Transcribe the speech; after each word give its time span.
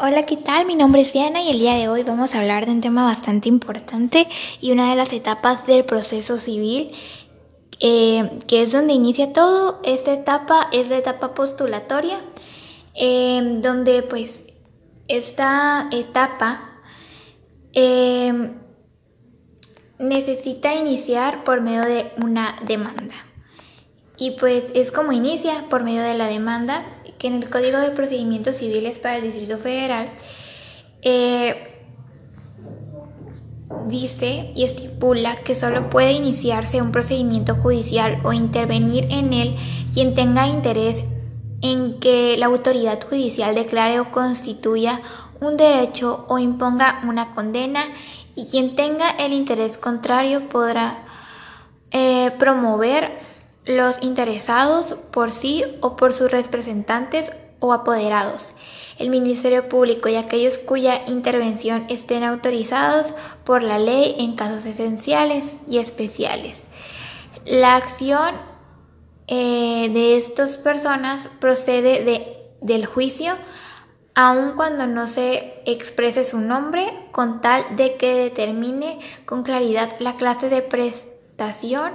Hola, 0.00 0.24
¿qué 0.24 0.38
tal? 0.38 0.64
Mi 0.64 0.74
nombre 0.74 1.02
es 1.02 1.12
Diana 1.12 1.42
y 1.42 1.50
el 1.50 1.58
día 1.58 1.74
de 1.74 1.86
hoy 1.86 2.02
vamos 2.02 2.34
a 2.34 2.38
hablar 2.38 2.64
de 2.64 2.72
un 2.72 2.80
tema 2.80 3.04
bastante 3.04 3.50
importante 3.50 4.26
y 4.58 4.72
una 4.72 4.88
de 4.88 4.96
las 4.96 5.12
etapas 5.12 5.66
del 5.66 5.84
proceso 5.84 6.38
civil, 6.38 6.92
eh, 7.78 8.26
que 8.48 8.62
es 8.62 8.72
donde 8.72 8.94
inicia 8.94 9.34
todo. 9.34 9.80
Esta 9.84 10.14
etapa 10.14 10.68
es 10.72 10.88
la 10.88 10.96
etapa 10.96 11.34
postulatoria, 11.34 12.22
eh, 12.94 13.58
donde 13.60 14.02
pues 14.02 14.54
esta 15.08 15.90
etapa 15.92 16.70
eh, 17.74 18.50
necesita 19.98 20.74
iniciar 20.74 21.44
por 21.44 21.60
medio 21.60 21.82
de 21.82 22.10
una 22.16 22.56
demanda. 22.64 23.14
Y 24.16 24.32
pues 24.32 24.72
es 24.74 24.90
como 24.90 25.12
inicia 25.12 25.66
por 25.68 25.84
medio 25.84 26.02
de 26.02 26.14
la 26.14 26.28
demanda, 26.28 26.82
que 27.22 27.28
en 27.28 27.34
el 27.34 27.48
Código 27.48 27.78
de 27.78 27.92
Procedimientos 27.92 28.56
Civiles 28.56 28.98
para 28.98 29.18
el 29.18 29.22
Distrito 29.22 29.56
Federal 29.56 30.10
eh, 31.02 31.54
dice 33.86 34.50
y 34.56 34.64
estipula 34.64 35.36
que 35.36 35.54
solo 35.54 35.88
puede 35.88 36.14
iniciarse 36.14 36.82
un 36.82 36.90
procedimiento 36.90 37.54
judicial 37.54 38.18
o 38.24 38.32
intervenir 38.32 39.06
en 39.10 39.32
él 39.32 39.56
quien 39.94 40.16
tenga 40.16 40.48
interés 40.48 41.04
en 41.60 42.00
que 42.00 42.36
la 42.38 42.46
autoridad 42.46 43.00
judicial 43.08 43.54
declare 43.54 44.00
o 44.00 44.10
constituya 44.10 45.00
un 45.40 45.52
derecho 45.52 46.26
o 46.28 46.40
imponga 46.40 47.02
una 47.06 47.36
condena 47.36 47.84
y 48.34 48.46
quien 48.46 48.74
tenga 48.74 49.08
el 49.10 49.32
interés 49.32 49.78
contrario 49.78 50.48
podrá 50.48 51.04
eh, 51.92 52.32
promover 52.36 53.21
los 53.64 54.02
interesados 54.02 54.96
por 55.10 55.30
sí 55.30 55.64
o 55.80 55.96
por 55.96 56.12
sus 56.12 56.30
representantes 56.30 57.32
o 57.60 57.72
apoderados, 57.72 58.54
el 58.98 59.08
Ministerio 59.08 59.68
Público 59.68 60.08
y 60.08 60.16
aquellos 60.16 60.58
cuya 60.58 61.02
intervención 61.06 61.86
estén 61.88 62.24
autorizados 62.24 63.14
por 63.44 63.62
la 63.62 63.78
ley 63.78 64.16
en 64.18 64.34
casos 64.34 64.66
esenciales 64.66 65.58
y 65.68 65.78
especiales. 65.78 66.66
La 67.44 67.76
acción 67.76 68.34
eh, 69.28 69.90
de 69.92 70.16
estas 70.16 70.56
personas 70.56 71.28
procede 71.40 72.04
de, 72.04 72.36
del 72.60 72.86
juicio 72.86 73.34
aun 74.14 74.52
cuando 74.56 74.86
no 74.86 75.06
se 75.06 75.62
exprese 75.64 76.24
su 76.24 76.38
nombre, 76.38 76.86
con 77.12 77.40
tal 77.40 77.64
de 77.76 77.96
que 77.96 78.14
determine 78.14 78.98
con 79.24 79.42
claridad 79.42 79.94
la 80.00 80.16
clase 80.16 80.48
de 80.50 80.62
prestación 80.62 81.92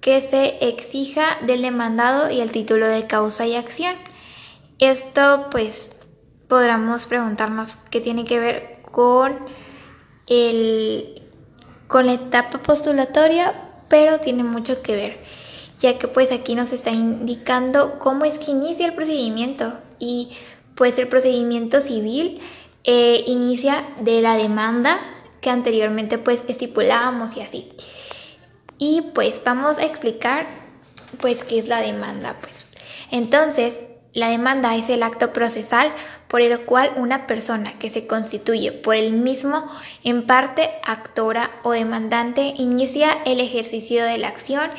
que 0.00 0.20
se 0.20 0.58
exija 0.68 1.24
del 1.46 1.62
demandado 1.62 2.30
y 2.30 2.40
el 2.40 2.52
título 2.52 2.86
de 2.86 3.06
causa 3.06 3.46
y 3.46 3.56
acción. 3.56 3.94
Esto 4.78 5.46
pues 5.50 5.90
podríamos 6.48 7.06
preguntarnos 7.06 7.76
qué 7.90 8.00
tiene 8.00 8.24
que 8.24 8.38
ver 8.38 8.82
con 8.90 9.38
el 10.26 11.22
con 11.88 12.06
la 12.06 12.12
etapa 12.12 12.62
postulatoria, 12.62 13.54
pero 13.88 14.20
tiene 14.20 14.44
mucho 14.44 14.82
que 14.82 14.94
ver, 14.94 15.18
ya 15.80 15.98
que 15.98 16.06
pues 16.06 16.32
aquí 16.32 16.54
nos 16.54 16.72
está 16.72 16.90
indicando 16.90 17.98
cómo 17.98 18.26
es 18.26 18.38
que 18.38 18.50
inicia 18.50 18.86
el 18.86 18.94
procedimiento 18.94 19.72
y 19.98 20.30
pues 20.74 20.98
el 20.98 21.08
procedimiento 21.08 21.80
civil 21.80 22.40
eh, 22.84 23.24
inicia 23.26 23.84
de 24.00 24.20
la 24.20 24.36
demanda 24.36 24.98
que 25.40 25.50
anteriormente 25.50 26.18
pues 26.18 26.44
estipulábamos 26.46 27.36
y 27.36 27.40
así. 27.40 27.72
Y 28.78 29.02
pues 29.14 29.42
vamos 29.44 29.78
a 29.78 29.84
explicar 29.84 30.46
pues 31.20 31.44
qué 31.44 31.58
es 31.58 31.68
la 31.68 31.80
demanda, 31.80 32.36
pues. 32.40 32.64
Entonces, 33.10 33.80
la 34.12 34.28
demanda 34.28 34.76
es 34.76 34.88
el 34.88 35.02
acto 35.02 35.32
procesal 35.32 35.92
por 36.28 36.40
el 36.40 36.60
cual 36.60 36.92
una 36.96 37.26
persona 37.26 37.78
que 37.78 37.90
se 37.90 38.06
constituye 38.06 38.72
por 38.72 38.94
el 38.96 39.12
mismo 39.12 39.64
en 40.04 40.26
parte 40.26 40.70
actora 40.84 41.50
o 41.62 41.72
demandante 41.72 42.54
inicia 42.56 43.12
el 43.24 43.40
ejercicio 43.40 44.04
de 44.04 44.18
la 44.18 44.28
acción 44.28 44.70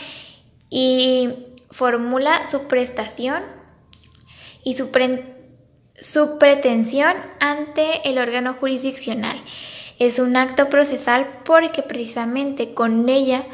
y 0.70 1.30
formula 1.72 2.46
su 2.50 2.68
prestación 2.68 3.44
y 4.64 4.76
su, 4.76 4.90
su 5.96 6.38
pretensión 6.38 7.16
ante 7.40 8.10
el 8.10 8.18
órgano 8.18 8.56
jurisdiccional. 8.56 9.42
Es 10.00 10.20
un 10.20 10.38
acto 10.38 10.70
procesal 10.70 11.28
porque 11.46 11.84
precisamente 11.84 12.74
con 12.74 13.10
ella 13.10 13.46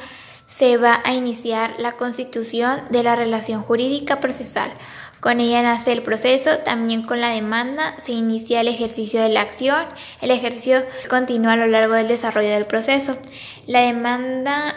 se 0.47 0.77
va 0.77 1.01
a 1.03 1.13
iniciar 1.13 1.75
la 1.79 1.93
constitución 1.93 2.81
de 2.89 3.03
la 3.03 3.15
relación 3.15 3.61
jurídica 3.61 4.19
procesal. 4.19 4.71
Con 5.19 5.39
ella 5.39 5.63
nace 5.63 5.91
el 5.91 6.03
proceso, 6.03 6.59
también 6.59 7.01
con 7.03 7.19
la 7.19 7.29
demanda 7.29 7.95
se 8.05 8.11
inicia 8.11 8.61
el 8.61 8.67
ejercicio 8.67 9.21
de 9.21 9.29
la 9.29 9.41
acción, 9.41 9.83
el 10.21 10.29
ejercicio 10.29 10.83
continúa 11.09 11.53
a 11.53 11.57
lo 11.57 11.65
largo 11.65 11.95
del 11.95 12.07
desarrollo 12.07 12.49
del 12.49 12.67
proceso. 12.67 13.17
La 13.65 13.79
demanda, 13.79 14.75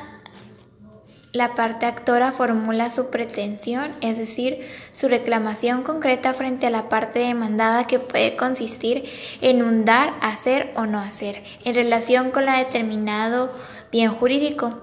la 1.33 1.55
parte 1.55 1.85
actora 1.85 2.33
formula 2.33 2.91
su 2.91 3.11
pretensión, 3.11 3.95
es 4.01 4.17
decir, 4.17 4.67
su 4.93 5.09
reclamación 5.09 5.83
concreta 5.83 6.33
frente 6.33 6.67
a 6.67 6.71
la 6.71 6.89
parte 6.89 7.19
demandada 7.19 7.87
que 7.87 7.99
puede 7.99 8.35
consistir 8.35 9.05
en 9.43 9.63
un 9.63 9.85
dar, 9.85 10.15
hacer 10.23 10.73
o 10.77 10.87
no 10.87 10.99
hacer, 10.99 11.45
en 11.67 11.75
relación 11.75 12.31
con 12.31 12.47
la 12.47 12.57
determinado 12.57 13.53
bien 13.93 14.11
jurídico. 14.11 14.81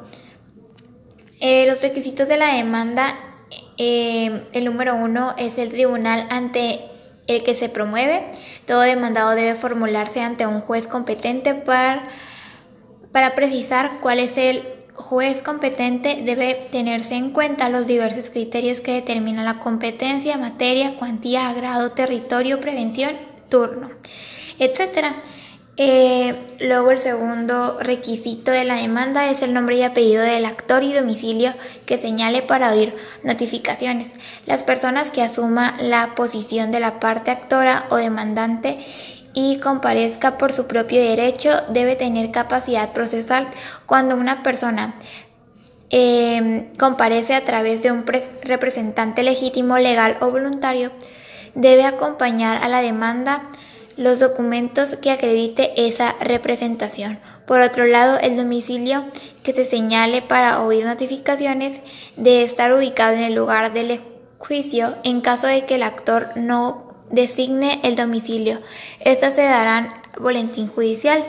Eh, 1.47 1.67
los 1.67 1.83
requisitos 1.83 2.27
de 2.27 2.37
la 2.37 2.55
demanda, 2.55 3.15
eh, 3.77 4.47
el 4.53 4.65
número 4.65 4.95
uno 4.95 5.35
es 5.37 5.59
el 5.59 5.69
tribunal 5.69 6.25
ante 6.31 6.79
el 7.27 7.43
que 7.43 7.53
se 7.53 7.69
promueve. 7.69 8.25
Todo 8.65 8.81
demandado 8.81 9.35
debe 9.35 9.53
formularse 9.53 10.21
ante 10.21 10.47
un 10.47 10.59
juez 10.59 10.87
competente 10.87 11.53
para, 11.53 12.01
para 13.11 13.35
precisar 13.35 13.99
cuál 14.01 14.17
es 14.17 14.39
el 14.39 14.63
juez 14.95 15.43
competente. 15.43 16.23
Debe 16.25 16.67
tenerse 16.71 17.13
en 17.13 17.29
cuenta 17.29 17.69
los 17.69 17.85
diversos 17.85 18.31
criterios 18.31 18.81
que 18.81 18.93
determinan 18.93 19.45
la 19.45 19.59
competencia, 19.59 20.39
materia, 20.39 20.97
cuantía, 20.97 21.53
grado, 21.53 21.91
territorio, 21.91 22.59
prevención, 22.59 23.11
turno, 23.49 23.91
etcétera. 24.57 25.15
Eh, 25.77 26.55
luego 26.61 26.91
el 26.91 26.99
segundo 26.99 27.77
requisito 27.81 28.51
de 28.51 28.63
la 28.63 28.75
demanda 28.75 29.29
es 29.29 29.41
el 29.41 29.53
nombre 29.53 29.75
y 29.75 29.83
apellido 29.83 30.23
del 30.23 30.45
actor 30.45 30.83
y 30.83 30.93
domicilio 30.93 31.53
que 31.85 31.97
señale 31.97 32.41
para 32.41 32.71
oír 32.71 32.95
notificaciones. 33.23 34.11
Las 34.45 34.63
personas 34.63 35.11
que 35.11 35.21
asuma 35.21 35.75
la 35.81 36.15
posición 36.15 36.71
de 36.71 36.79
la 36.79 37.01
parte 37.01 37.29
actora 37.29 37.87
o 37.89 37.97
demandante 37.97 38.79
y 39.33 39.57
comparezca 39.57 40.37
por 40.37 40.53
su 40.53 40.65
propio 40.65 41.01
derecho 41.01 41.49
debe 41.69 41.97
tener 41.97 42.31
capacidad 42.31 42.93
procesal 42.93 43.49
cuando 43.85 44.15
una 44.15 44.43
persona 44.43 44.95
eh, 45.89 46.71
comparece 46.79 47.33
a 47.33 47.43
través 47.43 47.83
de 47.83 47.91
un 47.91 48.05
representante 48.43 49.23
legítimo, 49.23 49.77
legal 49.77 50.17
o 50.21 50.31
voluntario, 50.31 50.91
debe 51.53 51.83
acompañar 51.83 52.63
a 52.63 52.69
la 52.69 52.81
demanda 52.81 53.43
los 53.97 54.19
documentos 54.19 54.97
que 54.97 55.11
acredite 55.11 55.87
esa 55.87 56.15
representación. 56.19 57.19
Por 57.45 57.61
otro 57.61 57.85
lado, 57.85 58.17
el 58.19 58.37
domicilio 58.37 59.05
que 59.43 59.53
se 59.53 59.65
señale 59.65 60.21
para 60.21 60.61
oír 60.61 60.85
notificaciones 60.85 61.81
debe 62.17 62.43
estar 62.43 62.73
ubicado 62.73 63.15
en 63.15 63.23
el 63.23 63.35
lugar 63.35 63.73
del 63.73 64.01
juicio 64.37 64.95
en 65.03 65.21
caso 65.21 65.47
de 65.47 65.65
que 65.65 65.75
el 65.75 65.83
actor 65.83 66.29
no 66.35 66.95
designe 67.09 67.79
el 67.83 67.95
domicilio. 67.95 68.59
Estas 68.99 69.35
se 69.35 69.43
darán 69.43 69.93
boletín 70.19 70.67
judicial. 70.67 71.23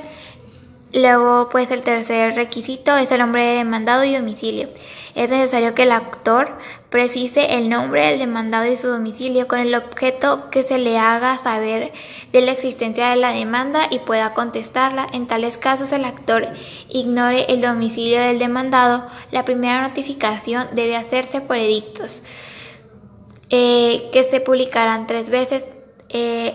Luego, 0.92 1.48
pues 1.50 1.70
el 1.72 1.82
tercer 1.82 2.36
requisito 2.36 2.96
es 2.96 3.10
el 3.10 3.18
nombre 3.18 3.44
de 3.44 3.56
demandado 3.56 4.04
y 4.04 4.14
domicilio. 4.14 4.68
Es 5.16 5.30
necesario 5.30 5.74
que 5.74 5.82
el 5.82 5.92
actor 5.92 6.58
precise 6.90 7.56
el 7.56 7.68
nombre 7.68 8.06
del 8.06 8.18
demandado 8.20 8.66
y 8.66 8.76
su 8.76 8.86
domicilio 8.86 9.48
con 9.48 9.58
el 9.58 9.74
objeto 9.74 10.48
que 10.50 10.62
se 10.62 10.78
le 10.78 10.98
haga 10.98 11.38
saber 11.38 11.92
de 12.32 12.40
la 12.42 12.52
existencia 12.52 13.08
de 13.08 13.16
la 13.16 13.32
demanda 13.32 13.88
y 13.90 13.98
pueda 13.98 14.32
contestarla. 14.32 15.06
En 15.12 15.26
tales 15.26 15.58
casos, 15.58 15.90
el 15.92 16.04
actor 16.04 16.46
ignore 16.88 17.46
el 17.48 17.62
domicilio 17.62 18.20
del 18.20 18.38
demandado. 18.38 19.06
La 19.32 19.44
primera 19.44 19.82
notificación 19.88 20.66
debe 20.72 20.96
hacerse 20.96 21.40
por 21.40 21.56
edictos 21.56 22.22
eh, 23.50 24.08
que 24.12 24.22
se 24.22 24.40
publicarán 24.40 25.06
tres 25.06 25.30
veces 25.30 25.64
eh, 26.10 26.54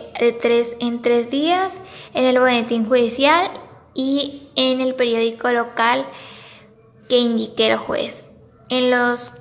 en 0.79 1.01
tres 1.01 1.29
días 1.29 1.73
en 2.13 2.25
el 2.25 2.39
boletín 2.39 2.87
judicial 2.87 3.49
y 3.93 4.47
en 4.55 4.81
el 4.81 4.95
periódico 4.95 5.49
local 5.51 6.05
que 7.09 7.19
indique 7.19 7.67
el 7.67 7.77
juez, 7.77 8.23
en 8.69 8.91
los 8.91 9.33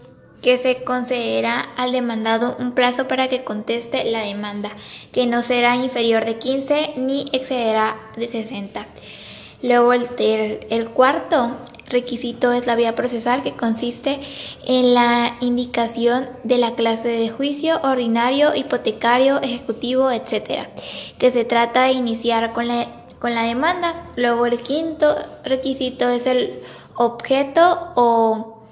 que 0.43 0.59
se 0.59 0.85
concederá 0.85 1.61
al 1.77 1.93
demandado 1.93 2.57
un 2.59 2.73
plazo 2.73 3.07
para 3.07 3.29
que 3.29 3.45
conteste 3.45 4.05
la 4.11 4.21
demanda, 4.21 4.71
que 5.13 5.27
no 5.27 5.43
será 5.43 5.77
inferior 5.77 6.25
de 6.25 6.39
15 6.39 6.95
ni 6.97 7.29
excederá 7.33 7.97
de 8.17 8.27
60. 8.27 8.87
Luego 9.63 9.93
el, 9.93 10.09
el 10.71 10.89
cuarto 10.89 11.59
requisito 11.91 12.53
es 12.53 12.67
la 12.67 12.77
vía 12.77 12.95
procesal 12.95 13.43
que 13.43 13.53
consiste 13.53 14.21
en 14.67 14.95
la 14.95 15.37
indicación 15.41 16.27
de 16.45 16.57
la 16.57 16.75
clase 16.75 17.09
de 17.09 17.29
juicio 17.29 17.79
ordinario, 17.83 18.55
hipotecario, 18.55 19.43
ejecutivo, 19.43 20.11
etc. 20.11 20.69
Que 21.19 21.31
se 21.31 21.45
trata 21.45 21.83
de 21.83 21.93
iniciar 21.93 22.53
con 22.53 22.69
la, 22.69 22.87
con 23.21 23.35
la 23.35 23.43
demanda. 23.43 23.95
Luego 24.17 24.47
el 24.47 24.61
quinto 24.61 25.15
requisito 25.45 26.09
es 26.09 26.27
el 26.27 26.61
objeto 26.97 27.93
o 27.95 28.65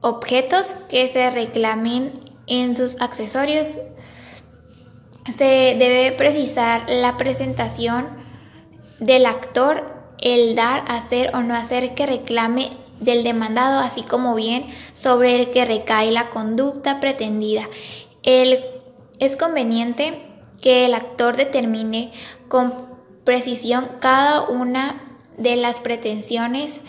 objetos 0.00 0.74
que 0.88 1.06
se 1.08 1.30
reclamen 1.30 2.12
en 2.46 2.74
sus 2.74 3.00
accesorios. 3.00 3.76
Se 5.32 5.76
debe 5.78 6.12
precisar 6.12 6.84
la 6.88 7.16
presentación 7.16 8.08
del 8.98 9.26
actor 9.26 9.94
el 10.20 10.54
dar, 10.54 10.84
hacer 10.88 11.34
o 11.34 11.42
no 11.42 11.54
hacer 11.54 11.94
que 11.94 12.06
reclame 12.06 12.68
del 13.00 13.24
demandado, 13.24 13.80
así 13.80 14.02
como 14.02 14.34
bien 14.34 14.66
sobre 14.92 15.36
el 15.40 15.50
que 15.50 15.64
recae 15.64 16.10
la 16.10 16.30
conducta 16.30 17.00
pretendida. 17.00 17.62
es 18.22 19.36
conveniente 19.36 20.20
que 20.60 20.86
el 20.86 20.94
actor 20.94 21.36
determine 21.36 22.10
con 22.48 22.93
precisión 23.24 23.88
cada 24.00 24.48
una 24.48 25.00
de 25.36 25.56
las 25.56 25.80
pretensiones 25.80 26.80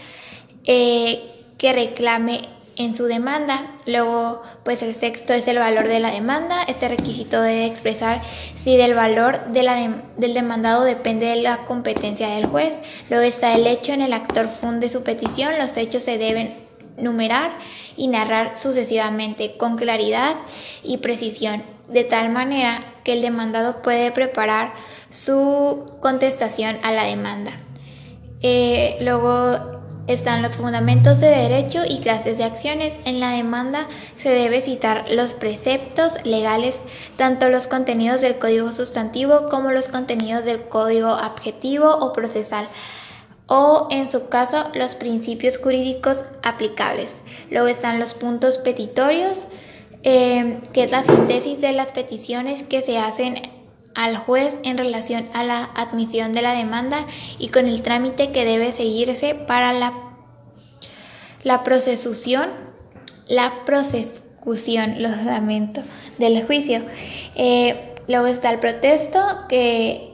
eh, 0.65 1.21
que 1.57 1.73
reclame 1.73 2.41
en 2.77 2.95
su 2.95 3.05
demanda. 3.05 3.71
Luego, 3.85 4.41
pues 4.63 4.81
el 4.81 4.93
sexto 4.93 5.33
es 5.33 5.47
el 5.47 5.57
valor 5.57 5.87
de 5.87 5.99
la 5.99 6.11
demanda. 6.11 6.63
Este 6.63 6.89
requisito 6.89 7.41
debe 7.41 7.65
expresar 7.65 8.21
si 8.61 8.77
del 8.77 8.93
valor 8.93 9.45
de 9.47 9.63
la 9.63 9.75
del 10.17 10.33
demandado 10.33 10.83
depende 10.83 11.27
de 11.27 11.41
la 11.41 11.65
competencia 11.65 12.29
del 12.29 12.47
juez. 12.47 12.77
Luego 13.09 13.23
está 13.23 13.55
el 13.55 13.65
hecho 13.67 13.93
en 13.93 14.01
el 14.01 14.13
actor 14.13 14.49
funde 14.49 14.89
su 14.89 15.03
petición. 15.03 15.57
Los 15.57 15.77
hechos 15.77 16.03
se 16.03 16.17
deben 16.17 16.65
numerar 16.97 17.51
y 17.97 18.07
narrar 18.07 18.57
sucesivamente 18.57 19.57
con 19.57 19.77
claridad 19.77 20.35
y 20.83 20.97
precisión, 20.97 21.63
de 21.87 22.03
tal 22.03 22.29
manera 22.29 22.83
que 23.03 23.13
el 23.13 23.21
demandado 23.21 23.81
puede 23.81 24.11
preparar 24.11 24.73
su 25.09 25.97
contestación 26.01 26.77
a 26.83 26.91
la 26.91 27.03
demanda. 27.03 27.51
Eh, 28.41 28.97
luego 29.01 29.75
están 30.07 30.41
los 30.43 30.57
fundamentos 30.57 31.19
de 31.19 31.29
derecho 31.29 31.79
y 31.87 31.99
clases 31.99 32.37
de 32.37 32.43
acciones. 32.43 32.93
En 33.05 33.19
la 33.19 33.31
demanda 33.31 33.87
se 34.15 34.29
debe 34.29 34.61
citar 34.61 35.05
los 35.09 35.33
preceptos 35.33 36.13
legales, 36.23 36.81
tanto 37.17 37.49
los 37.49 37.67
contenidos 37.67 38.21
del 38.21 38.37
código 38.37 38.71
sustantivo 38.71 39.49
como 39.49 39.71
los 39.71 39.89
contenidos 39.89 40.45
del 40.45 40.61
código 40.63 41.11
objetivo 41.11 41.89
o 41.89 42.13
procesal 42.13 42.69
o 43.47 43.87
en 43.91 44.09
su 44.09 44.27
caso 44.27 44.65
los 44.73 44.95
principios 44.95 45.57
jurídicos 45.57 46.23
aplicables. 46.43 47.21
Luego 47.49 47.67
están 47.67 47.99
los 47.99 48.13
puntos 48.13 48.57
petitorios, 48.57 49.47
eh, 50.07 50.59
que 50.71 50.83
es 50.83 50.91
la 50.91 51.03
síntesis 51.03 51.59
de 51.61 51.73
las 51.73 51.91
peticiones 51.91 52.61
que 52.61 52.83
se 52.83 52.99
hacen 52.99 53.41
al 53.95 54.17
juez 54.17 54.57
en 54.63 54.77
relación 54.77 55.27
a 55.33 55.43
la 55.43 55.63
admisión 55.73 56.31
de 56.31 56.43
la 56.43 56.53
demanda 56.53 57.07
y 57.39 57.47
con 57.47 57.67
el 57.67 57.81
trámite 57.81 58.31
que 58.31 58.45
debe 58.45 58.71
seguirse 58.71 59.33
para 59.33 59.73
la, 59.73 59.93
la 61.41 61.63
procesución, 61.63 62.51
la 63.27 63.65
prosecución, 63.65 65.01
los 65.01 65.23
lamento, 65.23 65.81
del 66.19 66.45
juicio. 66.45 66.85
Eh, 67.33 67.95
luego 68.07 68.27
está 68.27 68.51
el 68.51 68.59
protesto 68.59 69.19
que 69.49 70.13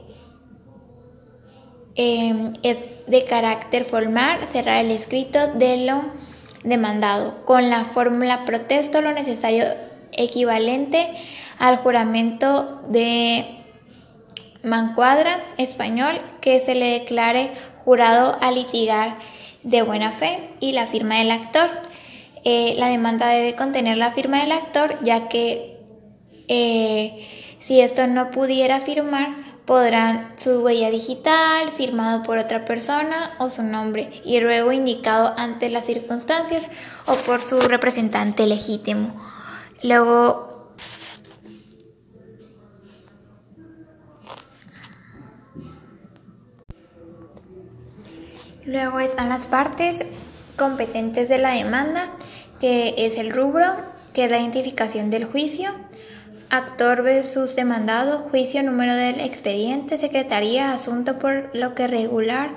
eh, 1.96 2.52
es 2.62 2.78
de 3.06 3.24
carácter 3.24 3.84
formal, 3.84 4.38
cerrar 4.50 4.82
el 4.82 4.90
escrito 4.90 5.48
de 5.48 5.84
lo 5.84 6.21
demandado. 6.64 7.44
Con 7.44 7.70
la 7.70 7.84
fórmula 7.84 8.44
protesto 8.44 9.00
lo 9.00 9.12
necesario 9.12 9.64
equivalente 10.12 11.08
al 11.58 11.76
juramento 11.78 12.82
de 12.88 13.44
mancuadra 14.62 15.40
español 15.58 16.20
que 16.40 16.60
se 16.60 16.74
le 16.74 17.00
declare 17.00 17.52
jurado 17.84 18.38
a 18.40 18.52
litigar 18.52 19.16
de 19.62 19.82
buena 19.82 20.12
fe 20.12 20.48
y 20.60 20.72
la 20.72 20.86
firma 20.86 21.18
del 21.18 21.30
actor. 21.30 21.68
Eh, 22.44 22.74
la 22.78 22.88
demanda 22.88 23.28
debe 23.28 23.54
contener 23.54 23.96
la 23.96 24.12
firma 24.12 24.40
del 24.40 24.52
actor 24.52 24.98
ya 25.02 25.28
que 25.28 25.78
eh, 26.48 27.28
si 27.60 27.80
esto 27.80 28.08
no 28.08 28.30
pudiera 28.32 28.80
firmar 28.80 29.51
podrán 29.64 30.32
su 30.36 30.60
huella 30.60 30.90
digital 30.90 31.70
firmado 31.70 32.22
por 32.22 32.38
otra 32.38 32.64
persona 32.64 33.34
o 33.38 33.48
su 33.48 33.62
nombre 33.62 34.20
y 34.24 34.40
luego 34.40 34.72
indicado 34.72 35.34
ante 35.36 35.70
las 35.70 35.86
circunstancias 35.86 36.64
o 37.06 37.14
por 37.14 37.42
su 37.42 37.60
representante 37.60 38.46
legítimo. 38.46 39.14
Luego 39.82 40.52
Luego 48.64 49.00
están 49.00 49.28
las 49.28 49.48
partes 49.48 50.06
competentes 50.56 51.28
de 51.28 51.38
la 51.38 51.50
demanda, 51.50 52.10
que 52.60 52.94
es 52.96 53.18
el 53.18 53.32
rubro, 53.32 53.66
que 54.14 54.24
es 54.24 54.30
la 54.30 54.38
identificación 54.38 55.10
del 55.10 55.24
juicio, 55.24 55.72
actor 56.52 57.02
versus 57.02 57.56
demandado, 57.56 58.28
juicio, 58.30 58.62
número 58.62 58.94
del 58.94 59.20
expediente, 59.20 59.96
secretaría, 59.96 60.74
asunto 60.74 61.18
por 61.18 61.48
lo 61.56 61.74
que 61.74 61.88
regular 61.88 62.50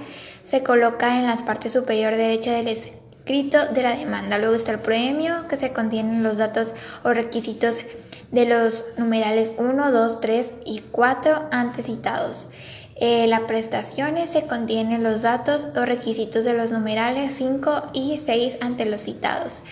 se 0.44 0.63
coloca 0.63 1.18
en 1.18 1.25
la 1.25 1.38
parte 1.38 1.69
superior 1.69 2.13
derecha 2.13 2.51
del 2.51 2.68
escrito 2.68 3.57
de 3.74 3.83
la 3.83 3.95
demanda. 3.95 4.38
Luego 4.38 4.53
está 4.53 4.74
el 4.74 4.80
premio, 4.80 5.47
que 5.47 5.56
se 5.56 5.71
contienen 5.71 6.24
los 6.24 6.36
datos 6.36 6.74
o 7.03 7.13
requisitos 7.13 7.86
de 8.31 8.45
los 8.45 8.83
numerales 8.97 9.53
1, 9.57 9.92
2, 9.94 10.19
3 10.19 10.51
y 10.65 10.81
4 10.92 11.47
antes 11.51 11.86
citados. 11.86 12.50
Eh, 12.97 13.27
las 13.27 13.42
prestaciones 13.42 14.30
se 14.30 14.45
contienen 14.45 15.03
los 15.03 15.21
datos 15.21 15.69
o 15.74 15.86
requisitos 15.86 16.44
de 16.44 16.53
los 16.53 16.71
numerales 16.71 17.33
5 17.33 17.92
y 17.94 18.19
6 18.24 18.57
ante 18.59 18.86
los 18.86 19.01
citados. 19.01 19.63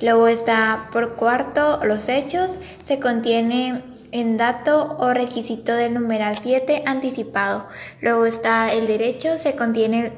Luego 0.00 0.28
está 0.28 0.88
por 0.92 1.16
cuarto 1.16 1.80
los 1.84 2.08
hechos, 2.08 2.56
se 2.84 3.00
contiene 3.00 3.82
en 4.12 4.36
dato 4.36 4.96
o 4.98 5.12
requisito 5.12 5.74
del 5.74 5.94
numeral 5.94 6.38
7 6.38 6.84
anticipado. 6.86 7.66
Luego 8.00 8.24
está 8.26 8.72
el 8.72 8.86
derecho, 8.86 9.36
se 9.38 9.56
contiene 9.56 10.12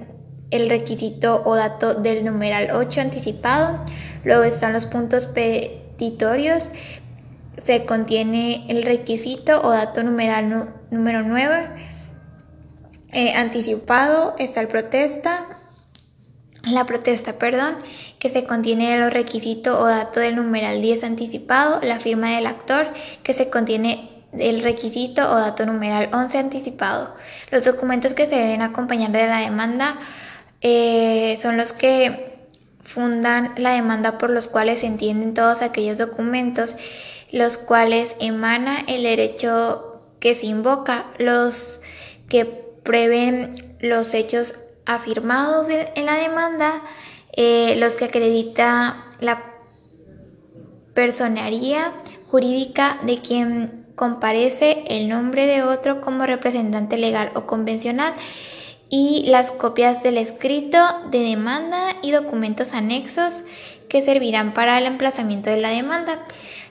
el 0.51 0.69
requisito 0.69 1.43
o 1.45 1.55
dato 1.55 1.95
del 1.95 2.25
numeral 2.25 2.69
8 2.73 3.01
anticipado. 3.01 3.81
Luego 4.25 4.45
están 4.45 4.73
los 4.73 4.87
puntos 4.87 5.27
petitorios, 5.27 6.71
se 7.65 7.85
contiene 7.87 8.67
el 8.69 8.83
requisito 8.83 9.61
o 9.63 9.71
dato 9.71 10.03
numeral 10.03 10.73
número 10.91 11.23
9 11.23 11.69
eh, 13.13 13.33
anticipado. 13.35 14.35
Está 14.39 14.61
el 14.61 14.69
protesta, 14.69 15.47
la 16.73 16.87
protesta, 16.87 17.39
perdón, 17.39 17.77
que 18.19 18.31
se 18.31 18.45
contiene 18.45 18.99
los 18.99 19.13
requisitos 19.13 19.75
o 19.79 19.87
dato 19.87 20.21
del 20.21 20.37
numeral 20.37 20.81
10 20.81 21.05
anticipado, 21.05 21.81
la 21.83 22.01
firma 22.01 22.37
del 22.37 22.47
actor, 22.47 22.87
que 23.23 23.35
se 23.35 23.51
contiene 23.51 24.11
el 24.33 24.63
requisito 24.63 25.23
o 25.31 25.35
dato 25.37 25.67
numeral 25.67 26.11
11 26.13 26.39
anticipado. 26.39 27.15
Los 27.51 27.65
documentos 27.65 28.15
que 28.15 28.29
se 28.29 28.37
deben 28.37 28.63
acompañar 28.63 29.11
de 29.11 29.27
la 29.27 29.39
demanda 29.39 29.97
eh, 30.61 31.39
son 31.41 31.57
los 31.57 31.73
que 31.73 32.31
fundan 32.85 33.55
la 33.57 33.71
demanda 33.71 34.19
por 34.19 34.31
los 34.31 34.49
cuales 34.49 34.81
se 34.81 34.87
entienden 34.87 35.35
todos 35.35 35.63
aquellos 35.63 35.99
documentos, 35.99 36.75
los 37.33 37.57
cuales 37.57 38.17
emana 38.21 38.85
el 38.87 39.05
derecho 39.05 40.03
que 40.19 40.35
se 40.35 40.47
invoca, 40.47 41.07
los 41.19 41.81
que 42.29 42.45
prueben 42.45 43.77
los 43.81 44.15
hechos 44.15 44.55
afirmados 44.87 45.69
en 45.69 46.07
la 46.07 46.15
demanda, 46.15 46.83
eh, 47.33 47.77
los 47.79 47.97
que 47.97 48.07
acredita 48.07 49.07
la 49.21 49.43
personería 50.95 51.93
jurídica 52.31 52.99
de 53.03 53.19
quien 53.19 53.87
comparece 53.95 54.85
el 54.89 55.09
nombre 55.09 55.47
de 55.47 55.63
otro 55.63 56.01
como 56.01 56.27
representante 56.27 56.97
legal 56.97 57.31
o 57.35 57.47
convencional 57.47 58.15
y 58.89 59.25
las 59.29 59.53
copias 59.53 60.03
del 60.03 60.19
escrito 60.19 60.79
de 61.11 61.21
demanda 61.21 61.79
y 62.03 62.11
documentos 62.11 62.75
anexos 62.75 63.45
que 63.89 64.03
servirán 64.03 64.53
para 64.53 64.79
el 64.79 64.87
emplazamiento 64.87 65.49
de 65.51 65.61
la 65.61 65.71
demanda. 65.71 66.19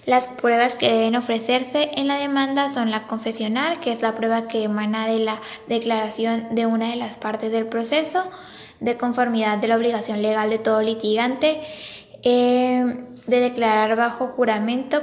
Las 0.10 0.28
pruebas 0.28 0.74
que 0.74 0.92
deben 0.92 1.16
ofrecerse 1.16 1.92
en 1.94 2.08
la 2.08 2.16
demanda 2.16 2.74
son 2.74 2.89
la 2.89 3.06
confesional, 3.06 3.80
que 3.80 3.92
es 3.92 4.01
la 4.01 4.16
prueba 4.16 4.48
que 4.48 4.63
emana 4.63 5.06
de 5.06 5.20
la 5.20 5.39
declaración 5.68 6.56
de 6.56 6.66
una 6.66 6.89
de 6.89 6.96
las 6.96 7.16
partes 7.16 7.51
del 7.51 7.68
proceso, 7.68 8.24
de 8.80 8.98
conformidad 8.98 9.60
de 9.60 9.68
la 9.68 9.75
obligación 9.75 10.24
legal 10.24 10.50
de 10.50 10.58
todo 10.58 10.82
litigante, 10.82 11.62
eh, 12.24 13.06
de 13.28 13.39
declarar 13.39 13.96
bajo 13.96 14.30
juramento 14.30 15.00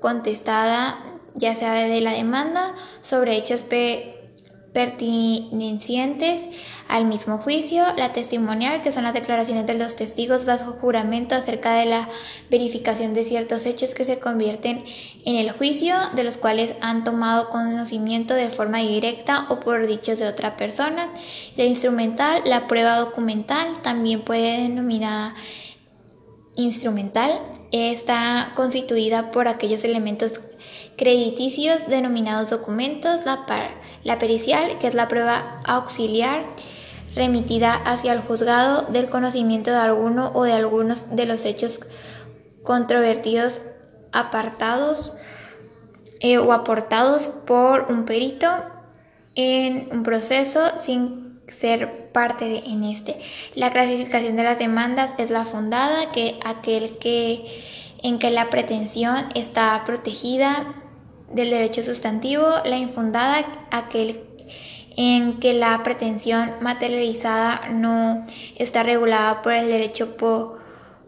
contestada 0.00 1.04
ya 1.34 1.54
sea 1.54 1.74
de 1.74 2.00
la 2.00 2.12
demanda 2.12 2.74
sobre 3.02 3.36
hechos 3.36 3.62
pertenecientes 4.74 6.42
al 6.88 7.06
mismo 7.06 7.38
juicio, 7.38 7.84
la 7.96 8.12
testimonial, 8.12 8.82
que 8.82 8.92
son 8.92 9.04
las 9.04 9.14
declaraciones 9.14 9.66
de 9.66 9.78
los 9.78 9.96
testigos 9.96 10.44
bajo 10.44 10.72
juramento 10.72 11.34
acerca 11.34 11.76
de 11.76 11.86
la 11.86 12.08
verificación 12.50 13.14
de 13.14 13.24
ciertos 13.24 13.64
hechos 13.64 13.94
que 13.94 14.04
se 14.04 14.18
convierten 14.18 14.84
en 15.24 15.36
el 15.36 15.52
juicio, 15.52 15.94
de 16.14 16.24
los 16.24 16.36
cuales 16.36 16.74
han 16.82 17.04
tomado 17.04 17.48
conocimiento 17.48 18.34
de 18.34 18.50
forma 18.50 18.80
directa 18.80 19.46
o 19.48 19.60
por 19.60 19.86
dichos 19.86 20.18
de 20.18 20.26
otra 20.26 20.56
persona. 20.56 21.08
La 21.56 21.64
instrumental, 21.64 22.42
la 22.44 22.66
prueba 22.66 22.98
documental, 22.98 23.80
también 23.82 24.22
puede 24.22 24.62
denominada 24.62 25.34
instrumental, 26.56 27.40
está 27.72 28.52
constituida 28.54 29.30
por 29.30 29.48
aquellos 29.48 29.84
elementos 29.84 30.40
crediticios 30.96 31.88
denominados 31.88 32.50
documentos, 32.50 33.20
la, 33.24 34.18
pericial, 34.18 34.78
que 34.78 34.86
es 34.86 34.94
la 34.94 35.08
prueba 35.08 35.60
auxiliar 35.64 36.44
remitida 37.14 37.72
hacia 37.72 38.12
el 38.12 38.20
juzgado 38.20 38.82
del 38.92 39.08
conocimiento 39.08 39.70
de 39.70 39.78
alguno 39.78 40.32
o 40.34 40.44
de 40.44 40.52
algunos 40.52 41.14
de 41.14 41.26
los 41.26 41.44
hechos 41.44 41.80
controvertidos 42.62 43.60
apartados 44.12 45.12
eh, 46.20 46.38
o 46.38 46.52
aportados 46.52 47.30
por 47.46 47.86
un 47.90 48.04
perito 48.04 48.48
en 49.34 49.88
un 49.92 50.02
proceso 50.02 50.60
sin 50.76 51.40
ser 51.46 52.03
parte 52.14 52.46
de, 52.46 52.58
en 52.60 52.84
este. 52.84 53.18
La 53.54 53.70
clasificación 53.70 54.36
de 54.36 54.44
las 54.44 54.58
demandas 54.58 55.10
es 55.18 55.28
la 55.28 55.44
fundada, 55.44 56.10
que 56.10 56.36
aquel 56.46 56.96
que 56.96 57.44
en 58.02 58.18
que 58.18 58.30
la 58.30 58.48
pretensión 58.50 59.16
está 59.34 59.82
protegida 59.84 60.74
del 61.30 61.50
derecho 61.50 61.82
sustantivo, 61.82 62.46
la 62.64 62.76
infundada, 62.78 63.44
aquel 63.70 64.20
en 64.96 65.40
que 65.40 65.54
la 65.54 65.82
pretensión 65.82 66.52
materializada 66.60 67.68
no 67.70 68.26
está 68.56 68.82
regulada 68.82 69.42
por 69.42 69.52
el 69.52 69.68
derecho 69.68 70.16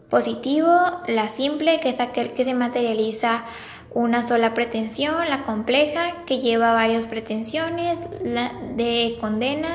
positivo, 0.09 0.75
la 1.07 1.29
simple, 1.29 1.79
que 1.79 1.89
es 1.89 1.99
aquel 1.99 2.33
que 2.33 2.43
se 2.43 2.53
materializa 2.53 3.45
una 3.91 4.27
sola 4.27 4.53
pretensión, 4.53 5.29
la 5.29 5.43
compleja, 5.43 6.25
que 6.25 6.39
lleva 6.39 6.73
varias 6.73 7.07
pretensiones, 7.07 7.97
la 8.23 8.51
de 8.75 9.17
condena, 9.21 9.69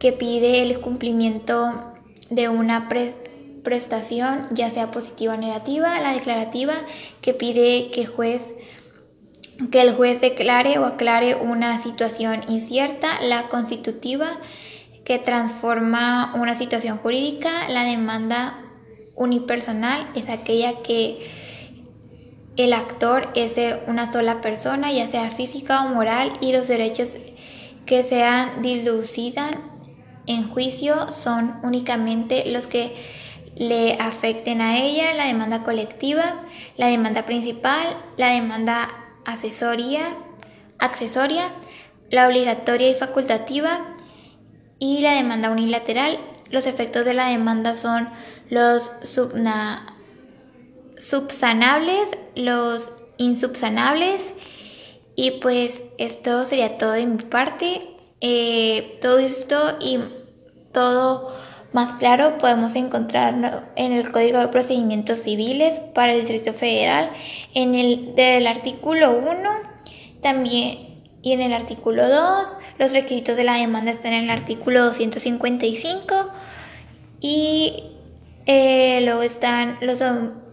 que 0.00 0.12
pide 0.12 0.62
el 0.62 0.80
cumplimiento 0.80 1.92
de 2.30 2.48
una 2.48 2.88
prestación, 3.62 4.48
ya 4.50 4.70
sea 4.70 4.90
positiva 4.90 5.34
o 5.34 5.36
negativa, 5.36 6.00
la 6.00 6.14
declarativa, 6.14 6.74
que 7.20 7.34
pide 7.34 7.90
que 7.92 8.06
juez 8.06 8.54
que 9.70 9.82
el 9.82 9.92
juez 9.92 10.22
declare 10.22 10.78
o 10.78 10.86
aclare 10.86 11.34
una 11.34 11.78
situación 11.82 12.40
incierta, 12.48 13.20
la 13.20 13.50
constitutiva, 13.50 14.30
que 15.04 15.18
transforma 15.18 16.32
una 16.34 16.56
situación 16.56 16.96
jurídica, 16.96 17.68
la 17.68 17.84
demanda 17.84 18.58
unipersonal 19.16 20.10
es 20.14 20.30
aquella 20.30 20.80
que 20.82 21.28
el 22.56 22.72
actor 22.72 23.28
es 23.34 23.54
de 23.54 23.82
una 23.86 24.10
sola 24.10 24.40
persona, 24.40 24.92
ya 24.92 25.06
sea 25.06 25.30
física 25.30 25.84
o 25.84 25.94
moral, 25.94 26.32
y 26.40 26.52
los 26.52 26.66
derechos 26.66 27.16
que 27.84 28.02
sean 28.02 28.62
dilucidan 28.62 29.69
en 30.30 30.48
juicio 30.48 31.10
son 31.12 31.58
únicamente 31.62 32.50
los 32.52 32.66
que 32.66 32.94
le 33.56 33.94
afecten 33.94 34.60
a 34.60 34.78
ella, 34.78 35.12
la 35.14 35.26
demanda 35.26 35.64
colectiva, 35.64 36.40
la 36.76 36.86
demanda 36.86 37.26
principal, 37.26 37.86
la 38.16 38.28
demanda 38.30 38.88
asesoría, 39.24 40.16
accesoria, 40.78 41.44
la 42.10 42.26
obligatoria 42.26 42.88
y 42.90 42.94
facultativa 42.94 43.96
y 44.78 45.00
la 45.00 45.12
demanda 45.12 45.50
unilateral. 45.50 46.18
Los 46.50 46.66
efectos 46.66 47.04
de 47.04 47.14
la 47.14 47.28
demanda 47.28 47.74
son 47.74 48.08
los 48.48 48.90
subsanables, 50.96 52.16
los 52.34 52.92
insubsanables 53.18 54.32
y 55.16 55.32
pues 55.42 55.82
esto 55.98 56.46
sería 56.46 56.78
todo 56.78 56.92
de 56.92 57.06
mi 57.06 57.18
parte. 57.18 57.96
Eh, 58.22 58.98
todo 59.00 59.18
esto 59.18 59.56
y 59.80 59.98
todo 60.72 61.32
más 61.72 61.94
claro 61.94 62.38
podemos 62.38 62.74
encontrarlo 62.74 63.62
en 63.76 63.92
el 63.92 64.10
Código 64.10 64.38
de 64.38 64.48
Procedimientos 64.48 65.20
Civiles 65.20 65.80
para 65.94 66.12
el 66.12 66.20
Distrito 66.20 66.52
Federal, 66.52 67.10
en 67.54 67.74
el 67.74 68.14
del 68.16 68.46
artículo 68.48 69.12
1 69.12 69.50
también 70.20 70.90
y 71.22 71.32
en 71.32 71.40
el 71.40 71.52
artículo 71.52 72.08
2. 72.08 72.56
Los 72.78 72.92
requisitos 72.92 73.36
de 73.36 73.44
la 73.44 73.54
demanda 73.54 73.92
están 73.92 74.14
en 74.14 74.24
el 74.24 74.30
artículo 74.30 74.84
255 74.84 76.30
y 77.20 77.84
eh, 78.46 79.00
luego 79.02 79.22
están 79.22 79.78
los, 79.80 79.98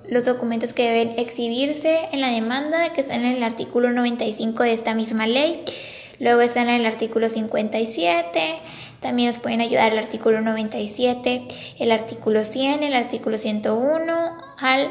los 0.08 0.26
documentos 0.26 0.74
que 0.74 0.90
deben 0.90 1.18
exhibirse 1.18 2.10
en 2.12 2.22
la 2.22 2.30
demanda 2.30 2.94
que 2.94 3.02
están 3.02 3.26
en 3.26 3.38
el 3.38 3.44
artículo 3.44 3.92
95 3.92 4.64
de 4.64 4.74
esta 4.74 4.94
misma 4.94 5.26
ley. 5.26 5.64
Luego 6.20 6.42
están 6.42 6.70
en 6.70 6.82
el 6.82 6.86
artículo 6.86 7.30
57 7.30 8.60
también 9.02 9.30
nos 9.30 9.40
pueden 9.40 9.62
ayudar 9.62 9.92
el 9.92 10.00
artículo 10.00 10.42
97, 10.42 11.48
el 11.80 11.92
artículo 11.92 12.44
100, 12.44 12.84
el 12.84 12.96
artículo 12.96 13.38
101 13.38 14.38
al 14.58 14.90